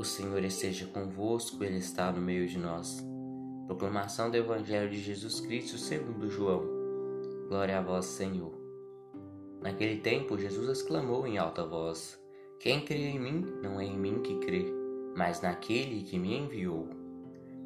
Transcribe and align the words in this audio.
O 0.00 0.04
Senhor 0.04 0.42
esteja 0.42 0.86
convosco, 0.86 1.62
Ele 1.62 1.76
está 1.76 2.10
no 2.10 2.22
meio 2.22 2.48
de 2.48 2.56
nós. 2.56 3.06
Proclamação 3.66 4.30
do 4.30 4.36
Evangelho 4.38 4.88
de 4.88 4.98
Jesus 4.98 5.40
Cristo 5.40 5.76
segundo 5.76 6.30
João. 6.30 6.64
Glória 7.48 7.76
a 7.76 7.82
vós, 7.82 8.06
Senhor. 8.06 8.50
Naquele 9.60 10.00
tempo, 10.00 10.38
Jesus 10.38 10.70
exclamou 10.70 11.26
em 11.26 11.36
alta 11.36 11.66
voz: 11.66 12.18
Quem 12.58 12.82
crê 12.82 13.10
em 13.10 13.18
mim, 13.18 13.44
não 13.62 13.78
é 13.78 13.84
em 13.84 13.98
mim 13.98 14.22
que 14.22 14.36
crê, 14.36 14.72
mas 15.14 15.42
naquele 15.42 16.02
que 16.02 16.18
me 16.18 16.34
enviou. 16.34 16.88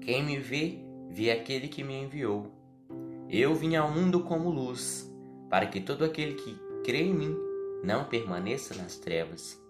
Quem 0.00 0.24
me 0.24 0.38
vê, 0.38 0.78
vê 1.10 1.32
aquele 1.32 1.68
que 1.68 1.84
me 1.84 2.02
enviou. 2.02 2.50
Eu 3.28 3.54
vim 3.54 3.76
ao 3.76 3.90
mundo 3.90 4.20
como 4.20 4.48
luz, 4.48 5.06
para 5.50 5.66
que 5.66 5.82
todo 5.82 6.02
aquele 6.02 6.32
que 6.32 6.58
crê 6.82 7.02
em 7.02 7.14
mim 7.14 7.36
não 7.84 8.06
permaneça 8.06 8.74
nas 8.74 8.96
trevas. 8.96 9.61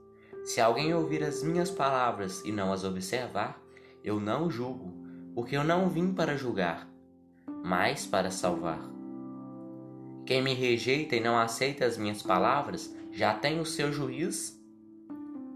Se 0.44 0.60
alguém 0.60 0.92
ouvir 0.92 1.22
as 1.22 1.42
minhas 1.42 1.70
palavras 1.70 2.44
e 2.44 2.50
não 2.50 2.72
as 2.72 2.82
observar, 2.82 3.60
eu 4.02 4.18
não 4.18 4.50
julgo, 4.50 4.92
porque 5.34 5.56
eu 5.56 5.62
não 5.62 5.88
vim 5.88 6.12
para 6.12 6.36
julgar, 6.36 6.88
mas 7.64 8.04
para 8.04 8.30
salvar. 8.30 8.80
Quem 10.26 10.42
me 10.42 10.52
rejeita 10.52 11.14
e 11.14 11.20
não 11.20 11.38
aceita 11.38 11.84
as 11.84 11.96
minhas 11.96 12.22
palavras 12.22 12.94
já 13.12 13.34
tem 13.34 13.60
o 13.60 13.66
seu 13.66 13.92
juiz. 13.92 14.60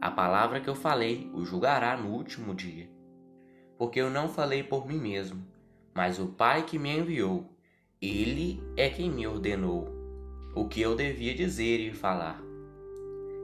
A 0.01 0.11
palavra 0.11 0.61
que 0.61 0.69
eu 0.69 0.75
falei 0.75 1.31
o 1.34 1.45
julgará 1.45 1.97
no 1.97 2.11
último 2.11 2.55
dia. 2.55 2.89
Porque 3.77 4.01
eu 4.01 4.09
não 4.09 4.29
falei 4.29 4.62
por 4.62 4.87
mim 4.87 4.98
mesmo, 4.98 5.45
mas 5.93 6.19
o 6.19 6.29
Pai 6.29 6.65
que 6.65 6.79
me 6.79 6.97
enviou, 6.97 7.45
ele 8.01 8.62
é 8.77 8.89
quem 8.89 9.11
me 9.11 9.27
ordenou 9.27 9.89
o 10.55 10.67
que 10.69 10.81
eu 10.81 10.95
devia 10.95 11.34
dizer 11.34 11.81
e 11.81 11.93
falar. 11.93 12.45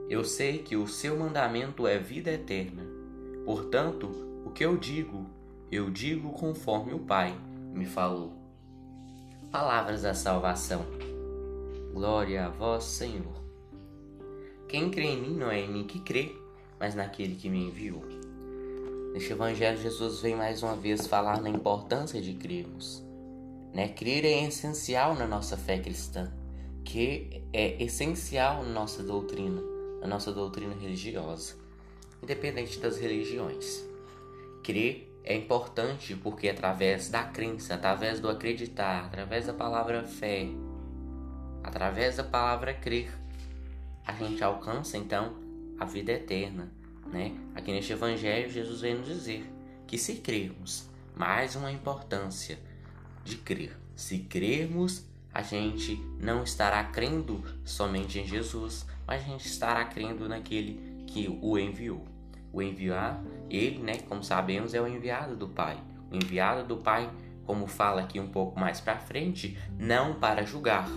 Eu 0.09 0.23
sei 0.25 0.59
que 0.59 0.75
o 0.75 0.85
seu 0.85 1.17
mandamento 1.17 1.87
é 1.87 1.97
vida 1.97 2.29
eterna. 2.29 2.83
Portanto, 3.45 4.09
o 4.45 4.51
que 4.51 4.63
eu 4.63 4.77
digo, 4.77 5.25
eu 5.71 5.89
digo 5.89 6.29
conforme 6.31 6.93
o 6.93 6.99
Pai 6.99 7.35
me 7.73 7.85
falou. 7.85 8.33
Palavras 9.49 10.01
da 10.01 10.13
salvação. 10.13 10.85
Glória 11.93 12.45
a 12.45 12.49
vós, 12.49 12.83
Senhor. 12.83 13.41
Quem 14.67 14.91
crê 14.91 15.03
em 15.05 15.21
mim 15.21 15.35
não 15.35 15.49
é 15.49 15.61
em 15.61 15.71
mim 15.71 15.85
que 15.85 15.99
crê, 15.99 16.35
mas 16.79 16.95
naquele 16.95 17.35
que 17.35 17.49
me 17.49 17.67
enviou. 17.67 18.03
Neste 19.13 19.31
Evangelho, 19.31 19.77
Jesus 19.77 20.19
vem 20.19 20.35
mais 20.35 20.63
uma 20.63 20.75
vez 20.75 21.07
falar 21.07 21.41
na 21.41 21.49
importância 21.49 22.21
de 22.21 22.33
crermos. 22.33 23.03
Né? 23.73 23.87
Crer 23.87 24.25
é 24.25 24.43
essencial 24.47 25.15
na 25.15 25.27
nossa 25.27 25.55
fé 25.55 25.79
cristã, 25.79 26.31
que 26.83 27.43
é 27.53 27.81
essencial 27.81 28.63
na 28.63 28.69
nossa 28.69 29.01
doutrina 29.01 29.72
a 30.03 30.07
nossa 30.07 30.33
doutrina 30.33 30.75
religiosa, 30.75 31.55
independente 32.21 32.77
das 32.77 32.99
religiões. 32.99 33.81
Crer 34.61 35.09
é 35.23 35.33
importante 35.33 36.13
porque 36.13 36.49
através 36.49 37.09
da 37.09 37.23
crença, 37.23 37.75
através 37.75 38.19
do 38.19 38.29
acreditar, 38.29 39.05
através 39.05 39.47
da 39.47 39.53
palavra 39.53 40.03
fé, 40.03 40.49
através 41.63 42.17
da 42.17 42.23
palavra 42.23 42.73
crer, 42.73 43.17
a 44.05 44.11
gente 44.11 44.43
alcança 44.43 44.97
então 44.97 45.35
a 45.79 45.85
vida 45.85 46.11
eterna, 46.11 46.69
né? 47.07 47.33
Aqui 47.55 47.71
neste 47.71 47.93
evangelho 47.93 48.49
Jesus 48.49 48.81
vem 48.81 48.95
nos 48.95 49.07
dizer 49.07 49.49
que 49.87 49.97
se 49.97 50.15
crermos, 50.15 50.89
mais 51.15 51.55
uma 51.55 51.71
importância 51.71 52.59
de 53.23 53.37
crer. 53.37 53.77
Se 53.95 54.19
crermos, 54.19 55.05
a 55.33 55.41
gente 55.41 55.95
não 56.19 56.43
estará 56.43 56.83
crendo 56.83 57.43
somente 57.65 58.19
em 58.19 58.25
Jesus, 58.25 58.85
mas 59.07 59.23
a 59.23 59.25
gente 59.25 59.47
estará 59.47 59.83
crendo 59.85 60.29
naquele 60.29 61.03
que 61.07 61.27
o 61.41 61.57
enviou. 61.57 62.05
O 62.51 62.61
enviar, 62.61 63.19
ele, 63.49 63.79
né, 63.79 63.97
como 64.07 64.23
sabemos, 64.23 64.75
é 64.75 64.81
o 64.81 64.87
enviado 64.87 65.35
do 65.35 65.47
Pai. 65.47 65.77
O 66.11 66.15
enviado 66.15 66.67
do 66.67 66.77
Pai, 66.77 67.09
como 67.45 67.65
fala 67.65 68.01
aqui 68.01 68.19
um 68.19 68.27
pouco 68.27 68.59
mais 68.59 68.79
para 68.79 68.99
frente, 68.99 69.57
não 69.77 70.19
para 70.19 70.45
julgar, 70.45 70.87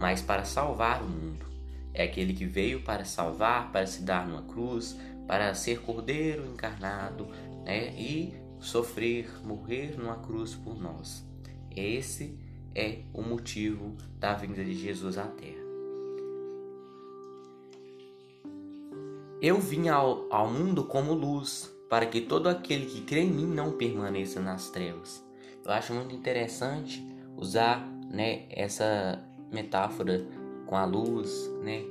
mas 0.00 0.20
para 0.20 0.44
salvar 0.44 1.02
o 1.02 1.06
mundo. 1.06 1.46
É 1.94 2.02
aquele 2.02 2.34
que 2.34 2.44
veio 2.44 2.82
para 2.82 3.04
salvar, 3.04 3.70
para 3.70 3.86
se 3.86 4.02
dar 4.02 4.26
numa 4.26 4.42
cruz, 4.42 4.98
para 5.28 5.54
ser 5.54 5.80
cordeiro 5.80 6.44
encarnado, 6.44 7.28
né, 7.64 7.90
e 7.96 8.34
sofrer, 8.58 9.30
morrer 9.44 9.96
numa 9.96 10.16
cruz 10.16 10.56
por 10.56 10.76
nós. 10.76 11.24
Esse 11.70 12.45
é 12.76 12.98
o 13.14 13.22
motivo 13.22 13.96
da 14.18 14.34
vinda 14.34 14.62
de 14.62 14.74
Jesus 14.74 15.16
à 15.16 15.26
Terra. 15.26 15.64
Eu 19.40 19.58
vim 19.58 19.88
ao, 19.88 20.26
ao 20.30 20.46
mundo 20.50 20.84
como 20.84 21.14
luz, 21.14 21.74
para 21.88 22.04
que 22.04 22.20
todo 22.20 22.48
aquele 22.50 22.84
que 22.84 23.00
crê 23.00 23.20
em 23.20 23.30
mim 23.30 23.46
não 23.46 23.72
permaneça 23.72 24.40
nas 24.40 24.68
trevas. 24.68 25.24
Eu 25.64 25.72
acho 25.72 25.94
muito 25.94 26.14
interessante 26.14 27.02
usar 27.34 27.80
né, 28.10 28.46
essa 28.50 29.24
metáfora 29.50 30.26
com 30.66 30.76
a 30.76 30.84
luz, 30.84 31.50
né? 31.62 31.82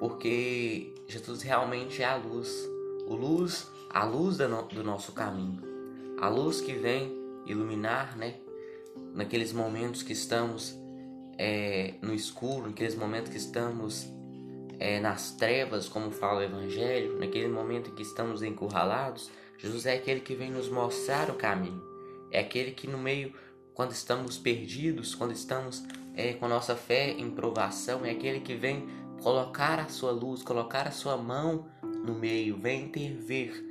Porque 0.00 0.92
Jesus 1.06 1.42
realmente 1.42 2.02
é 2.02 2.06
a 2.06 2.16
luz, 2.16 2.68
o 3.06 3.14
luz, 3.14 3.70
a 3.90 4.04
luz 4.04 4.38
do 4.38 4.82
nosso 4.82 5.12
caminho, 5.12 5.62
a 6.20 6.28
luz 6.28 6.60
que 6.60 6.72
vem 6.72 7.12
iluminar, 7.46 8.16
né? 8.16 8.40
Naqueles 9.14 9.52
momentos 9.52 10.02
que 10.02 10.12
estamos 10.12 10.76
é, 11.38 11.94
no 12.02 12.14
escuro, 12.14 12.68
naqueles 12.68 12.94
momentos 12.94 13.30
que 13.30 13.36
estamos 13.36 14.08
é, 14.78 15.00
nas 15.00 15.32
trevas, 15.32 15.88
como 15.88 16.10
fala 16.10 16.40
o 16.40 16.42
Evangelho, 16.42 17.18
naquele 17.18 17.48
momento 17.48 17.90
em 17.90 17.94
que 17.94 18.02
estamos 18.02 18.42
encurralados, 18.42 19.30
Jesus 19.58 19.86
é 19.86 19.94
aquele 19.94 20.20
que 20.20 20.34
vem 20.34 20.50
nos 20.50 20.68
mostrar 20.68 21.30
o 21.30 21.34
caminho. 21.34 21.82
É 22.30 22.40
aquele 22.40 22.72
que 22.72 22.88
no 22.88 22.98
meio, 22.98 23.32
quando 23.74 23.92
estamos 23.92 24.38
perdidos, 24.38 25.14
quando 25.14 25.32
estamos 25.32 25.84
é, 26.16 26.32
com 26.32 26.46
a 26.46 26.48
nossa 26.48 26.74
fé 26.74 27.10
em 27.10 27.30
provação, 27.30 28.04
é 28.04 28.10
aquele 28.10 28.40
que 28.40 28.54
vem 28.54 28.88
colocar 29.22 29.78
a 29.78 29.88
sua 29.88 30.10
luz, 30.10 30.42
colocar 30.42 30.88
a 30.88 30.90
sua 30.90 31.16
mão 31.16 31.66
no 32.04 32.14
meio, 32.14 32.56
vem 32.56 32.86
intervir 32.86 33.64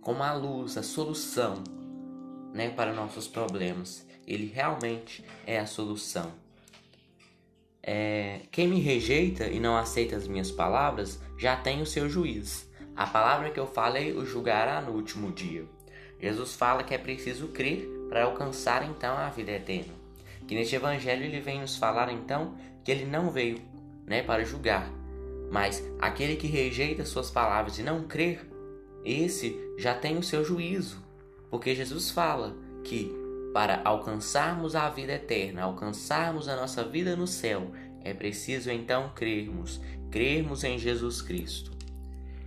como 0.00 0.22
a 0.22 0.32
luz, 0.32 0.78
a 0.78 0.82
solução 0.82 1.62
né, 2.54 2.70
para 2.70 2.94
nossos 2.94 3.28
problemas. 3.28 4.05
Ele 4.26 4.46
realmente 4.52 5.24
é 5.46 5.58
a 5.58 5.66
solução. 5.66 6.32
É, 7.82 8.40
quem 8.50 8.66
me 8.66 8.80
rejeita 8.80 9.46
e 9.46 9.60
não 9.60 9.76
aceita 9.76 10.16
as 10.16 10.26
minhas 10.26 10.50
palavras 10.50 11.20
já 11.38 11.56
tem 11.56 11.80
o 11.80 11.86
seu 11.86 12.08
juiz. 12.08 12.68
A 12.96 13.06
palavra 13.06 13.50
que 13.50 13.60
eu 13.60 13.66
falei 13.66 14.12
o 14.12 14.26
julgará 14.26 14.80
no 14.80 14.92
último 14.92 15.30
dia. 15.30 15.64
Jesus 16.20 16.54
fala 16.54 16.82
que 16.82 16.94
é 16.94 16.98
preciso 16.98 17.48
crer 17.48 17.88
para 18.08 18.24
alcançar 18.24 18.84
então 18.88 19.16
a 19.16 19.28
vida 19.28 19.52
eterna. 19.52 19.94
Que 20.48 20.54
neste 20.54 20.74
evangelho 20.74 21.24
ele 21.24 21.40
vem 21.40 21.60
nos 21.60 21.76
falar 21.76 22.10
então 22.10 22.56
que 22.82 22.90
ele 22.90 23.04
não 23.04 23.30
veio, 23.30 23.60
né, 24.06 24.22
para 24.22 24.44
julgar, 24.44 24.90
mas 25.50 25.84
aquele 25.98 26.36
que 26.36 26.46
rejeita 26.46 27.04
suas 27.04 27.30
palavras 27.30 27.78
e 27.78 27.82
não 27.82 28.04
crer, 28.04 28.48
esse 29.04 29.56
já 29.78 29.94
tem 29.94 30.16
o 30.16 30.22
seu 30.22 30.44
juízo, 30.44 31.02
porque 31.50 31.74
Jesus 31.74 32.10
fala 32.10 32.56
que 32.82 33.12
para 33.56 33.80
alcançarmos 33.86 34.76
a 34.76 34.90
vida 34.90 35.14
eterna, 35.14 35.62
alcançarmos 35.62 36.46
a 36.46 36.54
nossa 36.54 36.84
vida 36.84 37.16
no 37.16 37.26
céu, 37.26 37.70
é 38.04 38.12
preciso 38.12 38.70
então 38.70 39.12
crermos, 39.14 39.80
crermos 40.10 40.62
em 40.62 40.78
Jesus 40.78 41.22
Cristo. 41.22 41.70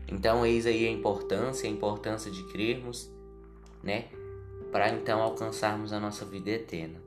Então, 0.08 0.46
eis 0.46 0.68
aí 0.68 0.86
a 0.86 0.92
importância, 0.92 1.68
a 1.68 1.74
importância 1.74 2.30
de 2.30 2.44
crermos, 2.52 3.12
né? 3.82 4.06
Para 4.72 4.90
então 4.90 5.20
alcançarmos 5.20 5.92
a 5.94 6.00
nossa 6.00 6.24
vida 6.26 6.52
eterna. 6.52 7.02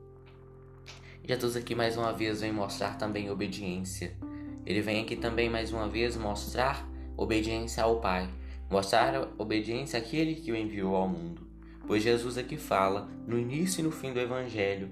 Jesus 1.25 1.55
aqui 1.55 1.73
mais 1.73 1.95
uma 1.95 2.11
vez 2.11 2.41
vem 2.41 2.51
mostrar 2.51 2.97
também 2.97 3.31
obediência. 3.31 4.17
Ele 4.65 4.81
vem 4.81 5.01
aqui 5.01 5.15
também 5.15 5.49
mais 5.49 5.71
uma 5.71 5.87
vez 5.87 6.17
mostrar 6.17 6.85
obediência 7.15 7.81
ao 7.81 8.01
Pai, 8.01 8.29
mostrar 8.69 9.29
obediência 9.37 9.97
àquele 9.97 10.35
que 10.35 10.51
o 10.51 10.57
enviou 10.57 10.93
ao 10.93 11.07
mundo. 11.07 11.42
Pois 11.85 12.01
Jesus 12.01 12.37
aqui 12.37 12.57
fala, 12.57 13.09
no 13.27 13.37
início 13.37 13.81
e 13.81 13.83
no 13.83 13.91
fim 13.91 14.13
do 14.13 14.19
Evangelho, 14.19 14.91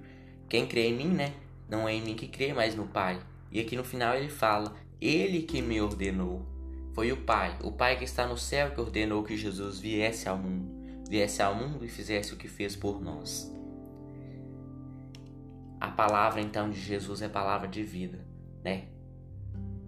quem 0.50 0.68
crê 0.68 0.88
em 0.88 0.96
mim, 0.96 1.08
né? 1.08 1.34
Não 1.70 1.88
é 1.88 1.94
em 1.94 2.02
mim 2.02 2.16
que 2.16 2.28
crê, 2.28 2.54
mas 2.54 2.76
no 2.76 2.88
Pai. 2.88 3.22
E 3.50 3.60
aqui 3.60 3.76
no 3.76 3.84
final 3.84 4.16
ele 4.16 4.30
fala, 4.30 4.76
Ele 5.00 5.44
que 5.44 5.62
me 5.62 5.80
ordenou. 5.80 6.46
Foi 6.94 7.12
o 7.12 7.18
Pai, 7.18 7.58
o 7.64 7.72
Pai 7.72 7.98
que 7.98 8.04
está 8.04 8.28
no 8.28 8.38
céu 8.38 8.72
que 8.72 8.82
ordenou 8.82 9.24
que 9.24 9.38
Jesus 9.38 9.80
viesse 9.80 10.28
ao 10.28 10.38
mundo, 10.38 10.70
viesse 11.10 11.42
ao 11.42 11.56
mundo 11.56 11.86
e 11.86 11.88
fizesse 11.88 12.34
o 12.34 12.38
que 12.38 12.50
fez 12.50 12.76
por 12.76 13.02
nós. 13.02 13.50
A 15.80 15.88
palavra 15.88 16.42
então 16.42 16.70
de 16.70 16.80
Jesus 16.80 17.22
é 17.22 17.30
palavra 17.30 17.68
de 17.68 17.82
vida, 17.82 18.20
né? 18.62 18.90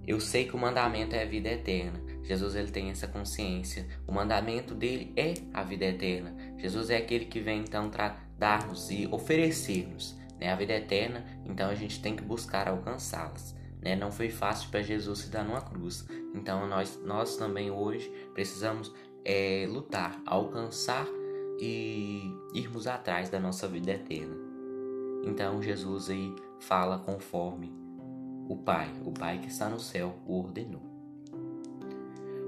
Eu 0.08 0.20
sei 0.20 0.46
que 0.46 0.56
o 0.56 0.60
mandamento 0.60 1.16
é 1.16 1.24
a 1.24 1.26
vida 1.26 1.50
eterna. 1.50 2.13
Jesus 2.24 2.56
ele 2.56 2.72
tem 2.72 2.90
essa 2.90 3.08
consciência. 3.08 3.86
O 4.08 4.12
mandamento 4.12 4.74
dele 4.74 5.14
é 5.16 5.34
a 5.54 5.64
vida 5.64 5.86
eterna. 5.86 6.36
Jesus 6.58 6.90
é 6.90 6.98
aquele 6.98 7.26
que 7.26 7.40
vem 7.40 7.60
então 7.60 7.92
dar-nos 8.38 8.90
e 8.90 9.08
oferecer-nos 9.12 10.18
né, 10.40 10.52
a 10.52 10.56
vida 10.56 10.74
eterna. 10.74 11.24
Então 11.46 11.70
a 11.70 11.76
gente 11.76 12.02
tem 12.02 12.16
que 12.16 12.24
buscar 12.24 12.68
alcançá-las. 12.68 13.56
Né? 13.82 13.96
Não 13.96 14.12
foi 14.12 14.30
fácil 14.30 14.70
para 14.70 14.82
Jesus 14.82 15.20
se 15.20 15.30
dar 15.30 15.44
numa 15.44 15.62
cruz. 15.62 16.08
Então 16.34 16.66
nós, 16.68 17.00
nós 17.04 17.36
também 17.36 17.70
hoje 17.70 18.10
precisamos 18.34 18.92
é 19.26 19.66
lutar, 19.70 20.22
alcançar 20.26 21.08
e 21.60 22.30
irmos 22.54 22.88
atrás 22.88 23.30
da 23.30 23.40
nossa 23.40 23.68
vida 23.68 23.92
eterna. 23.92 24.36
Então 25.24 25.62
Jesus 25.62 26.10
aí 26.10 26.36
fala 26.60 27.00
conforme 27.00 27.72
o 28.50 28.58
Pai, 28.58 28.92
o 29.06 29.12
Pai 29.12 29.40
que 29.40 29.48
está 29.48 29.70
no 29.70 29.80
céu, 29.80 30.16
o 30.26 30.40
ordenou. 30.40 30.93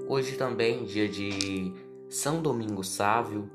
Hoje 0.08 0.36
também, 0.36 0.84
dia 0.84 1.08
de 1.08 1.72
São 2.08 2.40
Domingos 2.40 2.90
Sávio, 2.90 3.50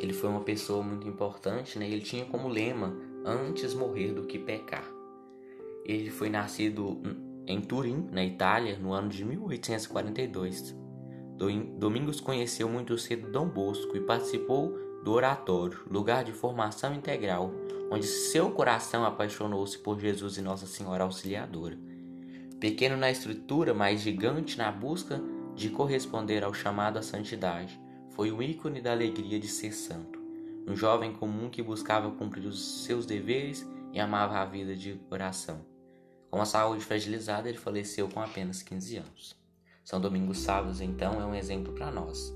ele 0.00 0.12
foi 0.12 0.28
uma 0.28 0.40
pessoa 0.40 0.82
muito 0.82 1.06
importante, 1.06 1.78
né? 1.78 1.88
Ele 1.88 2.00
tinha 2.00 2.24
como 2.24 2.48
lema 2.48 2.96
antes 3.24 3.72
morrer 3.72 4.12
do 4.12 4.24
que 4.24 4.36
pecar. 4.36 4.84
Ele 5.84 6.10
foi 6.10 6.28
nascido 6.28 7.00
em 7.46 7.60
Turim, 7.60 8.08
na 8.10 8.24
Itália, 8.24 8.76
no 8.76 8.92
ano 8.92 9.08
de 9.08 9.24
1842. 9.24 10.74
Domingos 11.78 12.20
conheceu 12.20 12.68
muito 12.68 12.98
cedo 12.98 13.30
Dom 13.30 13.48
Bosco 13.48 13.96
e 13.96 14.00
participou 14.00 14.76
do 15.04 15.12
oratório, 15.12 15.78
lugar 15.88 16.24
de 16.24 16.32
formação 16.32 16.92
integral, 16.92 17.52
onde 17.92 18.06
seu 18.06 18.50
coração 18.50 19.04
apaixonou-se 19.04 19.78
por 19.78 20.00
Jesus 20.00 20.36
e 20.36 20.42
Nossa 20.42 20.66
Senhora 20.66 21.04
Auxiliadora. 21.04 21.78
Pequeno 22.58 22.96
na 22.96 23.08
estrutura, 23.08 23.72
mas 23.72 24.00
gigante 24.00 24.58
na 24.58 24.72
busca 24.72 25.22
de 25.56 25.70
corresponder 25.70 26.44
ao 26.44 26.52
chamado 26.52 26.98
à 26.98 27.02
santidade, 27.02 27.80
foi 28.10 28.30
o 28.30 28.42
ícone 28.42 28.80
da 28.80 28.92
alegria 28.92 29.40
de 29.40 29.48
ser 29.48 29.72
santo. 29.72 30.20
Um 30.68 30.76
jovem 30.76 31.14
comum 31.14 31.48
que 31.48 31.62
buscava 31.62 32.10
cumprir 32.10 32.46
os 32.46 32.84
seus 32.84 33.06
deveres 33.06 33.66
e 33.92 33.98
amava 33.98 34.38
a 34.38 34.44
vida 34.44 34.76
de 34.76 35.00
oração. 35.10 35.64
Com 36.30 36.42
a 36.42 36.44
saúde 36.44 36.84
fragilizada, 36.84 37.48
ele 37.48 37.56
faleceu 37.56 38.06
com 38.08 38.20
apenas 38.20 38.62
15 38.62 38.98
anos. 38.98 39.36
São 39.82 40.00
Domingos 40.00 40.38
Sábados, 40.38 40.80
então, 40.82 41.20
é 41.20 41.24
um 41.24 41.34
exemplo 41.34 41.72
para 41.72 41.90
nós, 41.90 42.34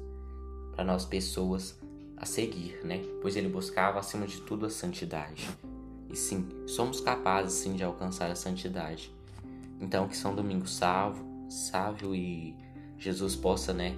para 0.72 0.84
nós 0.84 1.04
pessoas 1.04 1.78
a 2.16 2.24
seguir, 2.24 2.80
né? 2.84 3.02
Pois 3.20 3.36
ele 3.36 3.48
buscava 3.48 3.98
acima 3.98 4.26
de 4.26 4.40
tudo 4.42 4.64
a 4.64 4.70
santidade. 4.70 5.50
E 6.08 6.16
sim, 6.16 6.48
somos 6.66 7.00
capazes 7.00 7.54
sim 7.54 7.74
de 7.74 7.84
alcançar 7.84 8.30
a 8.30 8.36
santidade. 8.36 9.12
Então 9.80 10.08
que 10.08 10.16
São 10.16 10.34
Domingos 10.34 10.74
salvo, 10.74 11.24
sábio 11.48 12.14
e 12.14 12.56
Jesus 13.00 13.34
possa, 13.34 13.72
né? 13.72 13.96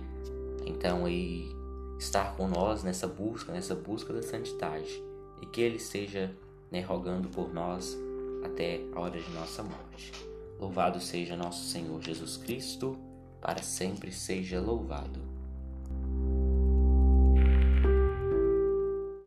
Então 0.64 1.04
aí 1.04 1.50
estar 1.98 2.36
com 2.36 2.48
nós 2.48 2.82
nessa 2.82 3.06
busca, 3.06 3.52
nessa 3.52 3.74
busca 3.74 4.12
da 4.12 4.22
santidade 4.22 5.02
e 5.40 5.46
que 5.46 5.60
ele 5.60 5.76
esteja 5.76 6.34
né, 6.70 6.80
rogando 6.80 7.28
por 7.28 7.52
nós 7.52 7.96
até 8.44 8.80
a 8.94 9.00
hora 9.00 9.20
de 9.20 9.30
nossa 9.32 9.62
morte. 9.62 10.12
Louvado 10.58 11.00
seja 11.00 11.36
nosso 11.36 11.68
Senhor 11.68 12.00
Jesus 12.00 12.36
Cristo, 12.36 12.96
para 13.40 13.62
sempre 13.62 14.12
seja 14.12 14.60
louvado. 14.60 15.31